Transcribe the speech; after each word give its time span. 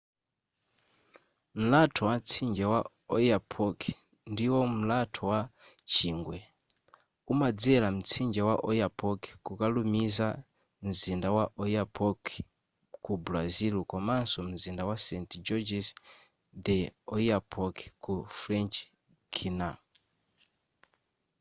mlatho 1.61 2.01
wa 2.09 2.15
mtsinje 2.21 2.65
wa 2.73 2.81
oyapock 3.15 3.79
ndiwo 4.31 4.59
mlatho 4.77 5.23
wa 5.31 5.41
chingwe 5.93 6.37
umadzera 7.31 7.87
mtsinje 7.97 8.41
wa 8.49 8.55
oyapock 8.69 9.21
kukalumiza 9.45 10.27
mzinda 10.85 11.27
wa 11.37 11.45
oiapoque 11.63 12.37
ku 13.03 13.11
brazil 13.25 13.73
komanso 13.91 14.37
mzinda 14.51 14.83
wa 14.89 14.95
saint-georges 15.05 15.87
de 16.65 16.77
l'oyapock 17.13 17.75
ku 18.03 18.13
french 18.39 18.75
guiana 19.33 19.69